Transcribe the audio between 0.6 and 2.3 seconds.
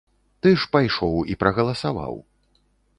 ж пайшоў і прагаласаваў.